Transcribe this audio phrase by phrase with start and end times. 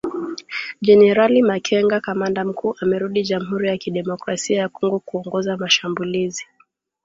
[0.81, 6.45] Generali Makenga, kamanda mkuu amerudi Jamhuri ya kidemokrasia ya Kongo kuongoza mashambulizi.